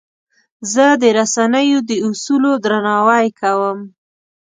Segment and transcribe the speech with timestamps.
[0.73, 3.79] زه د رسنیو د اصولو درناوی کوم.